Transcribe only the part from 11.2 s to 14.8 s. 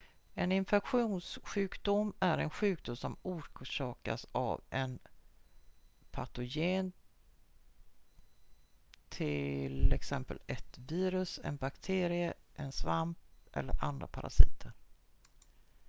en bakterie en svamp eller andra parasiter